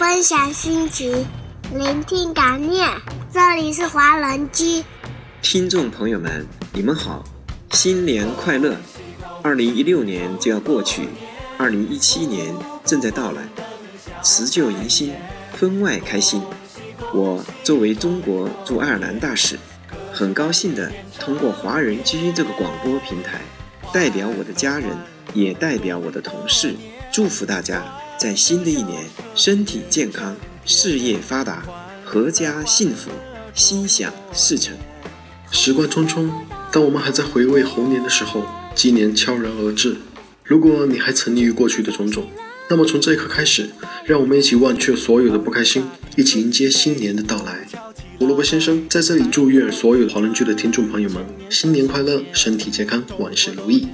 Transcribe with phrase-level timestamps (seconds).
[0.00, 1.26] 分享心情，
[1.74, 2.88] 聆听感念。
[3.30, 4.82] 这里是华人居。
[5.42, 7.22] 听众朋友们，你们好，
[7.72, 8.74] 新年快乐！
[9.42, 11.06] 二零一六年就要过去，
[11.58, 13.42] 二零一七年正在到来，
[14.22, 15.12] 辞旧迎新，
[15.52, 16.40] 分外开心。
[17.12, 19.58] 我作为中国驻爱尔兰大使，
[20.10, 23.42] 很高兴的通过华人居这个广播平台，
[23.92, 24.96] 代表我的家人，
[25.34, 26.74] 也代表我的同事，
[27.12, 27.84] 祝福大家
[28.20, 31.64] 在新的一年身体健康，事业发达，
[32.06, 33.08] 阖家幸福，
[33.54, 34.76] 心想事成。
[35.50, 36.28] 时光匆匆，
[36.70, 39.96] 当我们还在回味猴年的时候，鸡年悄然而至。
[40.44, 42.26] 如果你还沉溺于过去的种种，
[42.68, 43.70] 那么从这一刻开始，
[44.04, 47.66] 让我们一起忘却所有的不开心，一起迎接新年的到来。
[48.18, 53.88] 胡萝卜先生在这里祝愿所有华人剧的听众朋友们新年快乐，身体健康，万事如意。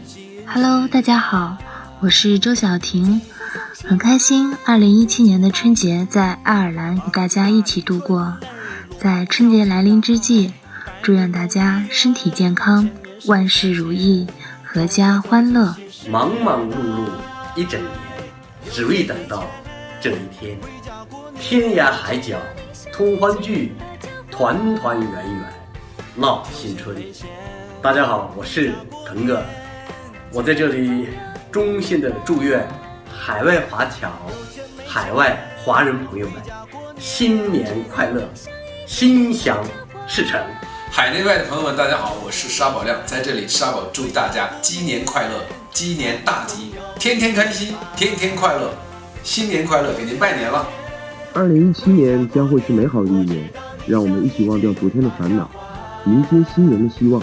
[0.45, 1.57] Hello，大家好，
[2.01, 3.23] 我是周小婷，
[3.85, 8.37] 很开心2017年的春节在爱尔兰与大家一起度过，
[8.99, 10.53] 在春节来临之际。
[11.03, 12.91] 祝愿大家身体健康，
[13.27, 14.27] 万事如意，
[14.75, 15.75] 阖家欢乐。
[16.11, 17.09] 忙忙碌碌
[17.55, 17.91] 一整年，
[18.71, 19.47] 只为等到
[20.01, 20.59] 这一天。
[21.41, 22.39] 天涯海角
[22.93, 23.73] 通欢聚，
[24.31, 25.53] 团团圆圆
[26.15, 26.97] 闹新春。
[27.81, 28.73] 大家好，我是
[29.07, 29.43] 腾哥，
[30.33, 31.09] 我在这里
[31.51, 32.67] 衷心的祝愿
[33.11, 34.11] 海外华侨、
[34.85, 36.43] 海外华人朋友们
[36.99, 38.29] 新年快乐，
[38.87, 39.59] 心想
[40.07, 40.41] 事成。
[40.91, 48.71] 海内外的朋友们，大家好，我是沙宝亮，在这里沙宝祝大家鸡年快乐，鸡年大吉，天天开心，天天快乐，
[49.23, 50.67] 新年快乐，给您拜年了。
[51.33, 53.51] 二零一七年将会是美好的一年，
[53.87, 55.51] 让我们一起忘掉昨天的烦恼，
[56.07, 57.23] 迎接新年的希望。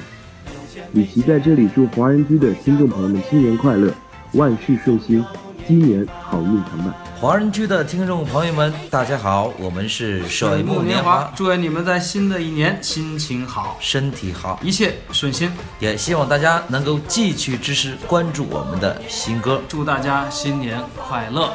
[0.91, 3.91] 李琦在这里祝华人居的听众朋友们新年快乐，
[4.33, 5.23] 万事顺心，
[5.67, 6.91] 鸡年好运常伴。
[7.19, 15.51] 华人区的听众朋友们，大家好，我们是水木年华，祝愿你们在新的一年心情好，身体好，一切顺心。
[15.79, 21.53] 也希望大家能够继续支持关注我们的新歌，祝大家新年快乐。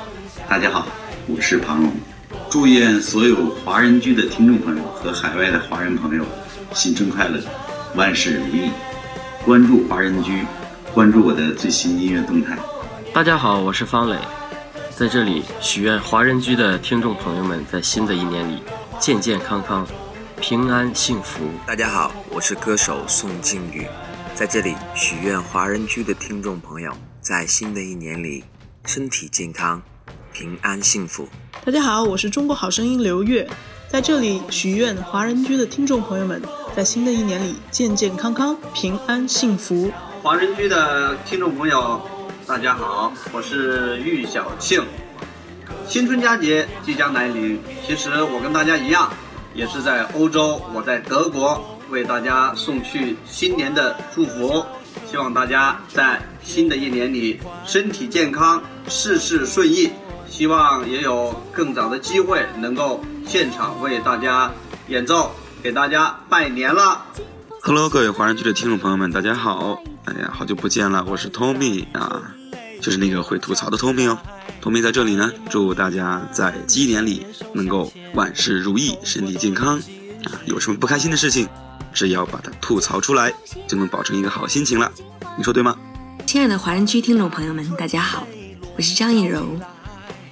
[0.49, 0.87] 大家好，
[1.27, 1.91] 我是庞龙，
[2.49, 6.25] 祝愿所有华人居的听众朋友和海外的华人朋友
[6.73, 7.41] 新春快乐，
[7.97, 8.71] 万事如意。
[9.45, 10.45] 关注华人居，
[10.99, 12.59] 关注我的最新音乐动态。
[13.15, 14.17] 大家好，我是方磊。
[14.91, 18.61] 在这里许愿，华人居的听众朋友们在新的一年里
[18.99, 19.87] 健健康康、
[20.41, 21.45] 平安幸福。
[21.65, 23.87] 大家好，我是歌手宋靖宇，
[24.35, 28.43] 在这里许愿，华人居的听众朋友在新的一年里
[28.85, 29.81] 身体健康、
[30.33, 31.29] 平安幸福。
[31.65, 33.49] 大家好，我是中国好声音刘悦，
[33.89, 36.43] 在这里许愿，华人居的听众朋友们
[36.75, 39.93] 在新的一年里健健康康、平安幸福。
[40.23, 42.01] 华人居的听众朋友。
[42.47, 44.83] 大家好，我是玉小庆。
[45.87, 49.13] 新春佳节即将来临，其实我跟大家一样，
[49.55, 54.65] 也是在欧洲，我在德国为大家送去新年的祝福。
[55.07, 59.91] 希望大家在新的一年里身体健康，事事顺意。
[60.27, 64.51] 希望也有更早的机会能够现场为大家
[64.89, 65.31] 演奏，
[65.63, 67.05] 给大家拜年了。
[67.63, 69.81] Hello，各位华人区的听众朋友们，大家好！
[70.09, 72.35] 哎呀，好久不见了，我是 Tommy 啊。
[72.81, 74.17] 就是那个会吐槽的 Tommy 哦
[74.63, 79.77] ，Tommy 在这里呢，祝大家在鸡年里能够万事如意，身体健康
[80.25, 80.33] 啊！
[80.47, 81.47] 有什么不开心的事情，
[81.93, 83.35] 只要把它吐槽出来，
[83.67, 84.91] 就能保证一个好心情了。
[85.37, 85.77] 你说对吗？
[86.25, 88.27] 亲爱的华人区听众朋友们，大家好，
[88.77, 89.45] 我是张艺柔，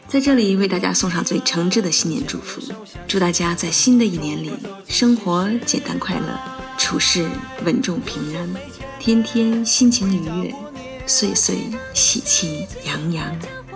[0.09, 2.63] 在这里为大家送上最诚挚的新年祝福，
[3.07, 4.53] 祝大家在新的一年里
[4.89, 6.41] 生活简单快乐，
[6.79, 7.27] 处事
[7.65, 8.49] 稳重平安，
[8.99, 10.55] 天天心情愉悦。
[11.07, 11.59] 岁岁
[11.95, 13.25] 喜气洋洋，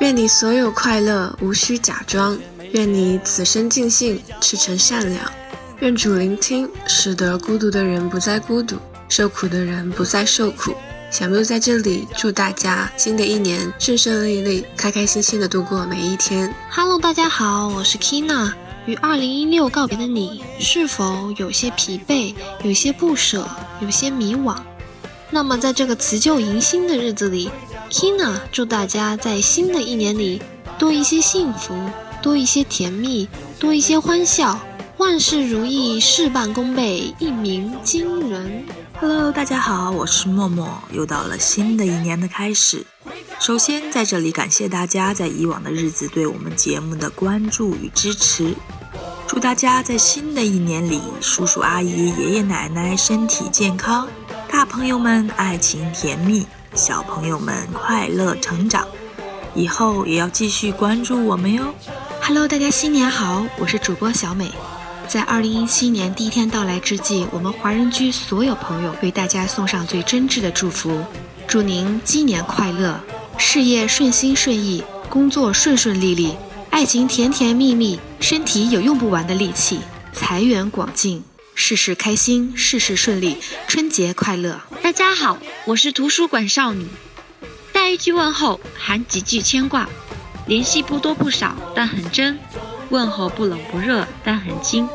[0.01, 2.37] 愿你所有快乐无需假装，
[2.73, 5.31] 愿你此生尽兴赤诚善良，
[5.79, 8.77] 愿主聆听，使得孤独的人不再孤独，
[9.09, 10.75] 受苦的人不再受苦。
[11.09, 16.53] 小缪在这里祝大家新的一年顺顺利利，开开心心的度过每一天。
[16.71, 18.53] Hello，大家好，我是 Kina。
[18.87, 22.35] 与2016告别的你，是否有些疲惫，
[22.65, 23.49] 有些不舍，
[23.81, 24.57] 有些迷惘？
[25.33, 27.49] 那么，在这个辞旧迎新的日子里
[27.89, 30.43] ，Kina 祝大家在新的一年里
[30.77, 31.73] 多一些幸福，
[32.21, 33.29] 多一些甜蜜，
[33.59, 34.59] 多一些欢笑，
[34.97, 38.65] 万事如意，事半功倍，一鸣惊人。
[39.01, 42.85] Hello，大家好，我是默默，又到了新的一年的开始。
[43.39, 48.53] 首先，在这里感谢大家在以往的日子对我们节目的关注与支持，
[49.29, 54.09] 祝大家在新的一年里，叔叔阿姨、爷爷奶奶身体健康。
[54.61, 58.87] 大朋友们爱情甜蜜，小朋友们快乐成长，
[59.55, 61.75] 以后也要继续关注我们哟。
[62.21, 64.53] Hello，大家新年好，我是主播小美。
[65.09, 71.03] 在二零一七年第一天到来之际，我们华人居所有朋友为大家送上最真挚的祝福，
[71.47, 73.01] 祝您鸡年快乐，
[73.39, 76.37] 事业顺心顺意，工作顺顺利利，
[76.69, 79.81] 爱情甜甜蜜蜜，身体有用不完的力气，
[80.13, 81.25] 财源广进，
[81.61, 83.37] 事事开心，事事顺利，
[83.69, 84.59] 春节快乐！
[84.83, 86.87] 大家好，我是图书馆少女，
[87.71, 89.87] 带一句问候，含几句牵挂，
[90.47, 92.39] 联系不多不少，但很真。
[92.89, 94.89] 问候不冷不热，但很亲。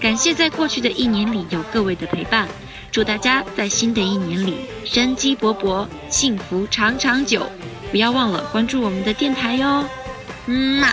[0.00, 2.48] 感谢在过去的一年里有各位的陪伴，
[2.90, 7.48] 祝大家在新的一年里生机勃勃，幸福长长久。
[7.92, 9.88] 不要忘了关注我们的电台哟。
[10.46, 10.92] 嗯嘛，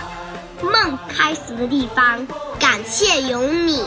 [0.62, 2.26] 梦开始的地方，
[2.60, 3.84] 感谢有你，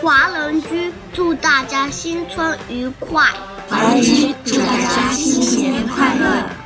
[0.00, 3.24] 华人居祝大家新春愉快。
[3.68, 6.57] 华人居祝大家新年快乐。